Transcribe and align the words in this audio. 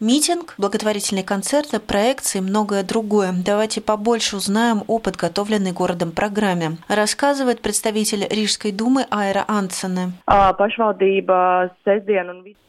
Митинг, 0.00 0.54
благотворительные 0.58 1.24
концерты, 1.24 1.80
проекции 1.80 2.38
и 2.38 2.42
многое 2.42 2.84
другое. 2.84 3.32
Давайте 3.44 3.80
побольше 3.80 4.36
узнаем 4.36 4.84
о 4.86 5.00
подготовленной 5.00 5.72
городом 5.72 6.12
программе. 6.12 6.76
Рассказывает 6.86 7.60
представитель 7.60 8.24
Рижской 8.30 8.70
думы 8.70 9.06
Айра 9.10 9.44
Ансене. 9.48 10.12
А, 10.26 10.52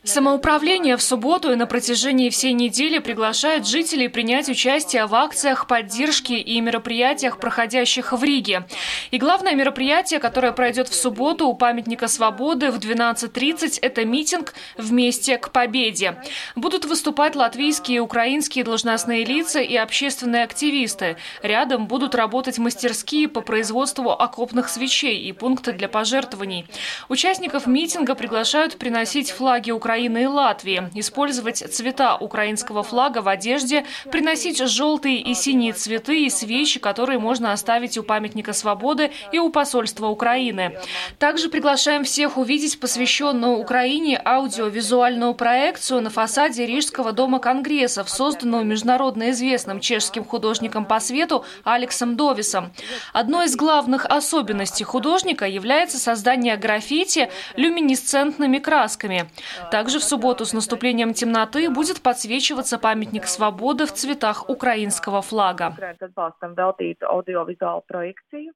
Самоуправление 0.04 0.98
в 0.98 1.04
субботу 1.04 1.52
и 1.52 1.56
на 1.56 1.68
протяжении 1.68 2.30
всей 2.30 2.54
недели 2.54 3.00
приглашает 3.00 3.68
жителей 3.68 4.08
принять 4.08 4.50
участие 4.50 5.06
в 5.06 5.14
акциях 5.14 5.68
поддержки 5.68 6.34
и 6.34 6.60
мероприятиях, 6.62 7.38
проходящих 7.38 8.14
в 8.14 8.24
Риге. 8.24 8.66
И 9.12 9.20
главное 9.20 9.54
мероприятие, 9.54 10.20
которое 10.20 10.54
пройдет 10.54 10.88
в 10.88 10.96
субботу 10.96 11.48
у 11.48 11.54
памятника 11.54 12.08
свободы 12.08 12.72
в 12.72 12.80
12.30, 12.80 13.80
это 13.82 14.06
митинг 14.06 14.54
«Вместе 14.78 15.38
к 15.38 15.52
победе». 15.52 16.16
Будут 16.56 16.86
выступать 16.86 17.19
латвийские 17.20 17.98
и 17.98 18.00
украинские 18.00 18.64
должностные 18.64 19.26
лица 19.26 19.60
и 19.60 19.76
общественные 19.76 20.44
активисты. 20.44 21.18
Рядом 21.44 21.88
будут 21.88 22.16
работать 22.16 22.58
мастерские 22.60 23.28
по 23.28 23.42
производству 23.42 24.12
окопных 24.12 24.70
свечей 24.70 25.20
и 25.20 25.34
пункты 25.34 25.74
для 25.74 25.90
пожертвований. 25.90 26.66
Участников 27.10 27.68
митинга 27.68 28.16
приглашают 28.16 28.78
приносить 28.78 29.32
флаги 29.32 29.72
Украины 29.72 30.24
и 30.24 30.28
Латвии, 30.28 30.90
использовать 30.96 31.58
цвета 31.58 32.16
украинского 32.16 32.84
флага 32.84 33.22
в 33.22 33.28
одежде, 33.28 33.86
приносить 34.12 34.60
желтые 34.60 35.20
и 35.20 35.34
синие 35.34 35.74
цветы 35.74 36.26
и 36.26 36.30
свечи, 36.30 36.80
которые 36.80 37.20
можно 37.20 37.52
оставить 37.52 37.98
у 37.98 38.04
памятника 38.04 38.54
свободы 38.54 39.12
и 39.34 39.40
у 39.40 39.50
посольства 39.50 40.08
Украины. 40.08 40.80
Также 41.18 41.50
приглашаем 41.50 42.06
всех 42.06 42.38
увидеть 42.38 42.80
посвященную 42.80 43.58
Украине 43.58 44.22
аудиовизуальную 44.24 45.34
проекцию 45.34 46.02
на 46.02 46.10
фасаде 46.10 46.66
Рижского 46.66 47.09
дома 47.12 47.40
конгрессов, 47.40 48.10
созданную 48.10 48.66
международно 48.66 49.32
известным 49.32 49.80
чешским 49.80 50.26
художником 50.26 50.86
по 50.86 51.00
свету 51.00 51.46
Алексом 51.64 52.16
Довисом. 52.16 52.72
Одной 53.14 53.46
из 53.46 53.56
главных 53.56 54.06
особенностей 54.06 54.84
художника 54.84 55.46
является 55.46 55.98
создание 55.98 56.58
граффити 56.58 57.30
люминесцентными 57.56 58.60
красками. 58.60 59.30
Также 59.72 60.00
в 60.00 60.04
субботу 60.04 60.46
с 60.46 60.54
наступлением 60.54 61.14
темноты 61.14 61.70
будет 61.70 62.02
подсвечиваться 62.02 62.78
памятник 62.78 63.28
свободы 63.28 63.86
в 63.86 63.94
цветах 63.94 64.50
украинского 64.50 65.22
флага. 65.22 65.76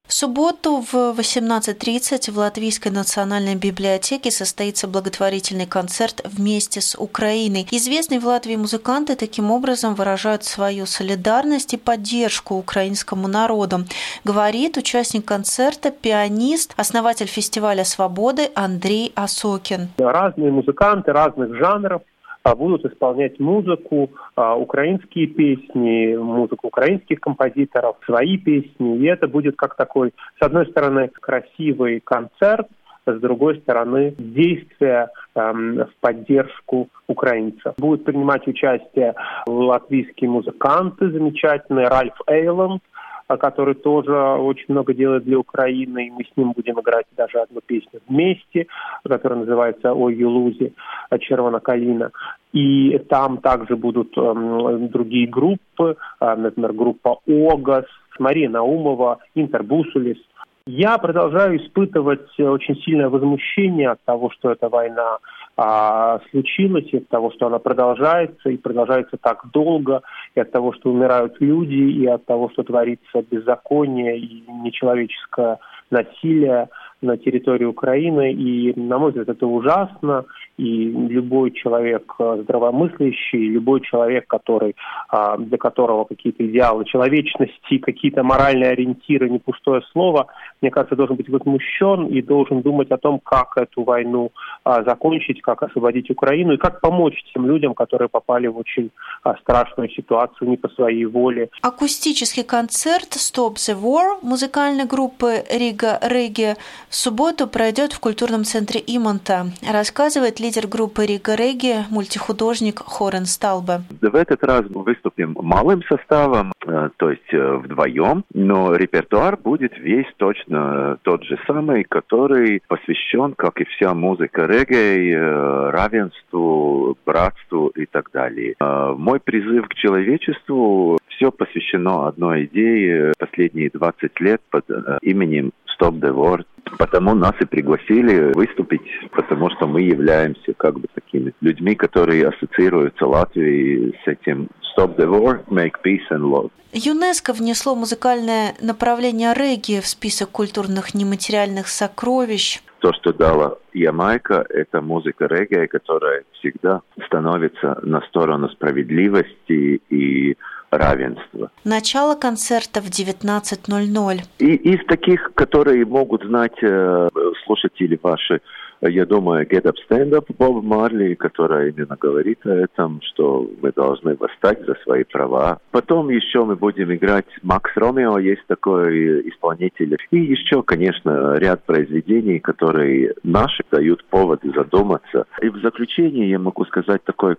В 0.06 0.12
субботу 0.12 0.80
в 0.80 0.94
18.30 0.94 2.30
в 2.30 2.38
Латвийской 2.38 2.88
национальной 2.88 3.54
библиотеке 3.54 4.30
состоится 4.30 4.86
благотворительный 4.86 5.66
концерт 5.66 6.20
вместе 6.24 6.80
с 6.80 6.96
Украиной. 6.98 7.66
Известные 7.70 8.20
в 8.20 8.26
Латвии 8.26 8.43
музыканты 8.52 9.16
таким 9.16 9.50
образом 9.50 9.94
выражают 9.94 10.44
свою 10.44 10.86
солидарность 10.86 11.74
и 11.74 11.78
поддержку 11.78 12.54
украинскому 12.54 13.28
народу, 13.28 13.78
говорит 14.24 14.76
участник 14.76 15.24
концерта, 15.24 15.90
пианист, 15.90 16.74
основатель 16.76 17.26
фестиваля 17.26 17.84
«Свободы» 17.84 18.50
Андрей 18.54 19.12
Осокин. 19.14 19.88
Разные 19.98 20.52
музыканты, 20.52 21.12
разных 21.12 21.56
жанров 21.56 22.02
а, 22.44 22.54
будут 22.54 22.84
исполнять 22.84 23.40
музыку, 23.40 24.10
а, 24.36 24.54
украинские 24.54 25.26
песни, 25.28 26.14
музыку 26.14 26.68
украинских 26.68 27.18
композиторов, 27.20 27.96
свои 28.04 28.36
песни. 28.36 28.98
И 28.98 29.06
это 29.06 29.26
будет 29.26 29.56
как 29.56 29.76
такой, 29.76 30.12
с 30.38 30.42
одной 30.44 30.66
стороны, 30.66 31.10
красивый 31.20 32.00
концерт, 32.00 32.68
с 33.06 33.20
другой 33.20 33.58
стороны, 33.60 34.14
действие 34.18 35.08
эм, 35.34 35.76
в 35.76 35.90
поддержку 36.00 36.88
украинцев. 37.06 37.74
Будут 37.78 38.04
принимать 38.04 38.46
участие 38.46 39.14
латвийские 39.46 40.30
музыканты 40.30 41.10
замечательные, 41.10 41.88
Ральф 41.88 42.14
Эйланд, 42.26 42.82
а, 43.26 43.36
который 43.36 43.74
тоже 43.74 44.12
очень 44.12 44.66
много 44.68 44.92
делает 44.92 45.24
для 45.24 45.38
Украины, 45.38 46.06
и 46.06 46.10
мы 46.10 46.24
с 46.24 46.36
ним 46.36 46.52
будем 46.52 46.78
играть 46.80 47.06
даже 47.16 47.38
одну 47.38 47.60
песню 47.64 48.00
вместе, 48.06 48.66
которая 49.02 49.40
называется 49.40 49.94
«Ой, 49.94 50.14
Юлузи» 50.14 50.74
Червона 51.20 51.60
Калина. 51.60 52.10
И 52.52 52.98
там 53.08 53.38
также 53.38 53.76
будут 53.76 54.16
эм, 54.18 54.88
другие 54.88 55.26
группы, 55.26 55.96
э, 56.20 56.34
например, 56.36 56.72
группа 56.72 57.18
«Огас», 57.26 57.86
Мария 58.18 58.48
Наумова, 58.48 59.18
Интербусулис. 59.34 60.18
Я 60.66 60.96
продолжаю 60.96 61.58
испытывать 61.58 62.40
очень 62.40 62.76
сильное 62.76 63.10
возмущение 63.10 63.90
от 63.90 64.02
того, 64.04 64.30
что 64.30 64.50
эта 64.50 64.70
война 64.70 65.18
а, 65.58 66.20
случилось, 66.30 66.86
и 66.90 66.96
от 66.96 67.08
того, 67.08 67.30
что 67.32 67.48
она 67.48 67.58
продолжается, 67.58 68.48
и 68.48 68.56
продолжается 68.56 69.18
так 69.18 69.42
долго, 69.52 70.00
и 70.34 70.40
от 70.40 70.50
того, 70.52 70.72
что 70.72 70.90
умирают 70.90 71.36
люди, 71.38 71.74
и 71.74 72.06
от 72.06 72.24
того, 72.24 72.48
что 72.48 72.62
творится 72.62 73.22
беззаконие 73.30 74.18
и 74.18 74.42
нечеловеческое 74.62 75.58
насилие 75.90 76.70
на 77.02 77.18
территории 77.18 77.66
Украины. 77.66 78.32
И, 78.32 78.72
на 78.80 78.98
мой 78.98 79.10
взгляд, 79.10 79.28
это 79.28 79.46
ужасно. 79.46 80.24
И 80.56 80.84
любой 80.88 81.50
человек 81.50 82.14
э, 82.18 82.38
здравомыслящий, 82.42 83.48
любой 83.48 83.80
человек, 83.80 84.26
который, 84.28 84.76
а, 85.08 85.36
для 85.36 85.58
которого 85.58 86.04
какие-то 86.04 86.46
идеалы 86.46 86.84
человечности, 86.84 87.78
какие-то 87.78 88.22
моральные 88.22 88.70
ориентиры, 88.70 89.28
не 89.28 89.38
пустое 89.38 89.82
слово, 89.92 90.28
мне 90.60 90.70
кажется, 90.70 90.96
должен 90.96 91.16
быть 91.16 91.28
возмущен 91.28 92.06
и 92.06 92.22
должен 92.22 92.62
думать 92.62 92.90
о 92.90 92.98
том, 92.98 93.18
как 93.18 93.56
эту 93.56 93.82
войну 93.82 94.30
а, 94.62 94.84
закончить, 94.84 95.42
как 95.42 95.62
освободить 95.62 96.10
Украину 96.10 96.54
и 96.54 96.56
как 96.56 96.80
помочь 96.80 97.22
тем 97.34 97.46
людям, 97.46 97.74
которые 97.74 98.08
попали 98.08 98.46
в 98.46 98.56
очень 98.56 98.90
а, 99.24 99.36
страшную 99.38 99.90
ситуацию 99.90 100.48
не 100.48 100.56
по 100.56 100.68
своей 100.68 101.04
воле. 101.04 101.50
Акустический 101.62 102.44
концерт 102.44 103.08
«Stop 103.16 103.54
the 103.54 103.74
War» 103.74 104.18
музыкальной 104.22 104.86
группы 104.86 105.44
Рига 105.52 105.98
Реги 106.02 106.54
в 106.88 106.94
субботу 106.94 107.46
пройдет 107.46 107.92
в 107.92 108.00
культурном 108.00 108.44
центре 108.44 108.80
Имонта, 108.86 109.46
рассказывает 109.70 110.40
лидер 110.44 110.66
группы 110.66 111.06
Рига 111.06 111.34
Реги, 111.36 111.76
мультихудожник 111.90 112.80
Хорен 112.84 113.24
Сталбе. 113.24 113.80
В 114.02 114.14
этот 114.14 114.44
раз 114.44 114.66
выступим 114.68 115.34
малым 115.40 115.82
составом, 115.84 116.52
э, 116.66 116.90
то 116.98 117.10
есть 117.10 117.32
э, 117.32 117.56
вдвоем, 117.56 118.24
но 118.34 118.76
репертуар 118.76 119.38
будет 119.38 119.72
весь 119.78 120.12
точно 120.18 120.98
тот 121.00 121.24
же 121.24 121.38
самый, 121.46 121.84
который 121.84 122.60
посвящен, 122.68 123.32
как 123.32 123.62
и 123.62 123.64
вся 123.64 123.94
музыка 123.94 124.44
регги, 124.44 125.14
э, 125.14 125.70
равенству, 125.70 126.98
братству 127.06 127.68
и 127.68 127.86
так 127.86 128.10
далее. 128.12 128.54
Мой 128.60 129.20
призыв 129.20 129.66
к 129.68 129.74
человечеству 129.74 130.98
все 131.16 131.30
посвящено 131.30 132.06
одной 132.06 132.44
идее 132.44 133.12
последние 133.18 133.70
20 133.70 134.20
лет 134.20 134.40
под 134.50 134.64
именем 135.02 135.52
Stop 135.78 136.00
the 136.00 136.14
War. 136.14 136.44
Потому 136.78 137.14
нас 137.14 137.34
и 137.40 137.44
пригласили 137.44 138.32
выступить, 138.32 138.82
потому 139.12 139.50
что 139.50 139.66
мы 139.66 139.82
являемся 139.82 140.54
как 140.54 140.80
бы 140.80 140.88
такими 140.94 141.32
людьми, 141.40 141.74
которые 141.74 142.28
ассоциируются 142.28 143.06
Латвией 143.06 143.94
с 144.04 144.08
этим 144.08 144.48
Stop 144.76 144.96
the 144.96 145.06
War, 145.06 145.44
Make 145.48 145.74
Peace 145.84 146.08
and 146.10 146.22
Love. 146.22 146.50
ЮНЕСКО 146.72 147.34
внесло 147.34 147.76
музыкальное 147.76 148.54
направление 148.60 149.32
регги 149.34 149.80
в 149.80 149.86
список 149.86 150.30
культурных 150.30 150.94
нематериальных 150.94 151.68
сокровищ. 151.68 152.60
То, 152.80 152.92
что 152.92 153.12
дала 153.12 153.58
Ямайка, 153.72 154.44
это 154.48 154.80
музыка 154.80 155.26
регги, 155.26 155.66
которая 155.66 156.24
всегда 156.32 156.82
становится 157.06 157.78
на 157.82 158.00
сторону 158.02 158.48
справедливости 158.48 159.80
и 159.88 160.36
равенства. 160.78 161.50
Начало 161.64 162.14
концерта 162.14 162.80
в 162.80 162.86
19.00. 162.86 164.20
И 164.38 164.54
из 164.54 164.84
таких, 164.86 165.32
которые 165.34 165.84
могут 165.84 166.24
знать 166.24 166.56
э, 166.62 167.08
слушатели 167.44 167.98
ваши, 168.02 168.40
я 168.80 169.06
думаю, 169.06 169.46
Get 169.46 169.62
Up 169.62 169.76
Stand 169.88 170.10
Up 170.10 170.26
Боб 170.38 170.62
Марли, 170.62 171.14
которая 171.14 171.70
именно 171.70 171.96
говорит 171.98 172.40
о 172.44 172.50
этом, 172.50 173.00
что 173.02 173.48
мы 173.62 173.72
должны 173.72 174.14
восстать 174.16 174.60
за 174.66 174.74
свои 174.82 175.04
права. 175.04 175.58
Потом 175.70 176.10
еще 176.10 176.44
мы 176.44 176.56
будем 176.56 176.92
играть 176.92 177.26
Макс 177.42 177.70
Ромео, 177.76 178.18
есть 178.18 178.46
такой 178.46 179.28
исполнитель. 179.28 179.96
И 180.10 180.18
еще, 180.18 180.62
конечно, 180.62 181.34
ряд 181.38 181.64
произведений, 181.64 182.40
которые 182.40 183.14
наши 183.22 183.62
дают 183.70 184.04
повод 184.04 184.40
задуматься. 184.54 185.26
И 185.40 185.48
в 185.48 185.56
заключение 185.62 186.28
я 186.28 186.38
могу 186.38 186.64
сказать 186.66 187.02
такой 187.04 187.36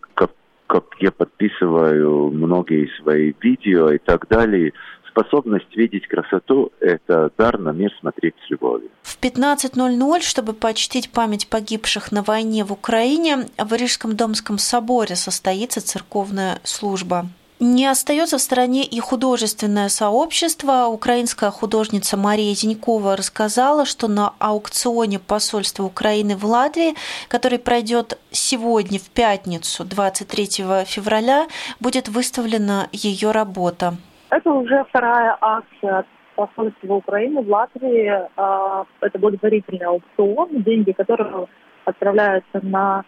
как 0.67 0.85
я 0.99 1.11
подписываю 1.11 2.31
многие 2.31 2.89
свои 3.01 3.33
видео 3.41 3.91
и 3.91 3.97
так 3.97 4.27
далее, 4.27 4.73
способность 5.09 5.75
видеть 5.75 6.07
красоту– 6.07 6.71
это 6.79 7.31
дар 7.37 7.57
на 7.57 7.69
мир 7.69 7.91
смотреть 7.99 8.35
с 8.45 8.49
любовью. 8.49 8.89
В 9.01 9.17
15.00, 9.21 10.21
чтобы 10.21 10.53
почтить 10.53 11.09
память 11.09 11.47
погибших 11.47 12.11
на 12.11 12.21
войне 12.21 12.65
в 12.65 12.73
Украине, 12.73 13.47
в 13.57 13.73
Рижском 13.73 14.15
Домском 14.15 14.57
соборе 14.57 15.15
состоится 15.15 15.85
церковная 15.85 16.59
служба. 16.63 17.27
Не 17.59 17.87
остается 17.87 18.37
в 18.37 18.41
стороне 18.41 18.83
и 18.83 18.99
художественное 18.99 19.87
сообщество. 19.87 20.87
Украинская 20.87 21.51
художница 21.51 22.17
Мария 22.17 22.53
Зинькова 22.53 23.15
рассказала, 23.15 23.85
что 23.85 24.09
на 24.09 24.33
аукционе 24.39 25.19
посольства 25.19 25.83
Украины 25.83 26.35
в 26.35 26.43
Латвии, 26.43 26.95
который 27.29 27.57
пройдет 27.57 28.19
сегодня, 28.31 28.99
в 28.99 29.09
пятницу, 29.09 29.85
23 29.85 30.45
февраля, 30.85 31.47
будет 31.79 32.09
выставлена 32.09 32.87
ее 32.91 33.31
работа. 33.31 33.93
Это 34.31 34.51
уже 34.51 34.83
вторая 34.89 35.37
акция 35.39 36.03
посольства 36.35 36.93
Украины 36.93 37.41
в 37.41 37.49
Латвии. 37.49 38.11
А, 38.35 38.83
это 38.99 39.17
благотворительный 39.17 39.85
аукцион, 39.85 40.61
деньги, 40.63 40.91
которые 40.91 41.47
отправляются 41.85 42.59
на 42.61 43.05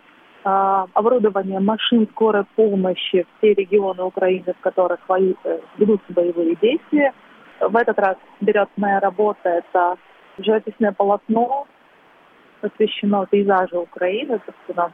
оборудование 0.93 1.59
машин 1.59 2.07
скорой 2.11 2.45
помощи 2.55 3.23
в 3.23 3.41
те 3.41 3.53
регионы 3.53 4.03
Украины, 4.03 4.53
в 4.57 4.61
которых 4.61 4.99
э, 5.09 5.59
ведутся 5.77 6.13
боевые 6.13 6.55
действия. 6.55 7.13
В 7.59 7.75
этот 7.75 7.97
раз 7.99 8.17
берет 8.39 8.69
моя 8.77 8.99
работа, 8.99 9.49
это 9.49 9.97
живописное 10.37 10.91
полотно, 10.91 11.67
посвящено 12.61 13.25
пейзажу 13.25 13.81
Украины, 13.81 14.39
собственно, 14.45 14.91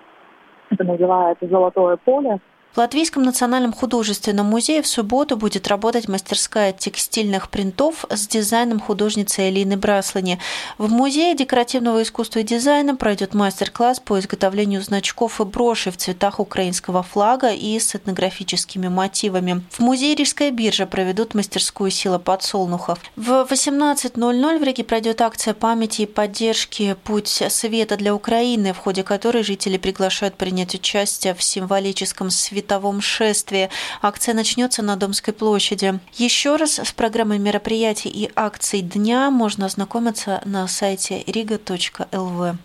это 0.69 0.83
называется 0.83 1.47
«Золотое 1.47 1.97
поле». 1.97 2.39
В 2.73 2.79
Латвийском 2.79 3.21
национальном 3.21 3.71
художественном 3.71 4.47
музее 4.47 4.81
в 4.81 4.87
субботу 4.87 5.37
будет 5.37 5.67
работать 5.67 6.07
мастерская 6.07 6.73
текстильных 6.73 7.49
принтов 7.49 8.03
с 8.09 8.27
дизайном 8.27 8.79
художницы 8.79 9.47
Элины 9.47 9.77
Браслани. 9.77 10.39
В 10.79 10.89
музее 10.89 11.35
декоративного 11.35 12.01
искусства 12.01 12.39
и 12.39 12.43
дизайна 12.43 12.95
пройдет 12.95 13.35
мастер-класс 13.35 13.99
по 13.99 14.17
изготовлению 14.17 14.81
значков 14.81 15.39
и 15.39 15.43
брошей 15.43 15.91
в 15.91 15.97
цветах 15.97 16.39
украинского 16.39 17.03
флага 17.03 17.51
и 17.51 17.77
с 17.77 17.93
этнографическими 17.93 18.87
мотивами. 18.87 19.61
В 19.69 19.79
музее 19.81 20.15
Рижская 20.15 20.49
биржа 20.49 20.87
проведут 20.87 21.35
мастерскую 21.35 21.91
«Сила 21.91 22.17
подсолнухов». 22.17 22.97
В 23.15 23.47
18.00 23.51 24.59
в 24.59 24.63
Риге 24.63 24.83
пройдет 24.83 25.21
акция 25.21 25.53
памяти 25.53 26.01
и 26.01 26.05
поддержки 26.07 26.95
«Путь 27.03 27.43
света 27.49 27.97
для 27.97 28.15
Украины», 28.15 28.73
в 28.73 28.79
ходе 28.79 29.03
которой 29.03 29.43
жители 29.43 29.77
приглашают 29.77 30.33
принять 30.33 30.73
участие 30.73 31.35
в 31.35 31.43
символическом 31.43 32.31
свете 32.31 32.62
световом 32.63 33.01
шествии. 33.01 33.69
Акция 34.01 34.33
начнется 34.33 34.81
на 34.81 34.95
Домской 34.95 35.33
площади. 35.33 36.00
Еще 36.13 36.56
раз 36.56 36.80
с 36.80 36.92
программой 36.94 37.38
мероприятий 37.38 38.10
и 38.10 38.31
акций 38.36 38.81
дня 38.81 39.30
можно 39.30 39.65
ознакомиться 39.65 40.42
на 40.45 40.68
сайте 40.68 41.21
riga.lv. 41.21 42.56